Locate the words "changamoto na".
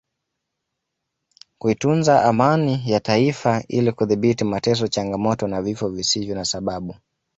4.87-5.61